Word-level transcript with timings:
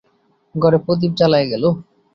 ঘরে 0.55 0.77
প্রদীপ 0.85 1.11
জ্বালাইয়া 1.19 1.49
গেল। 1.51 1.63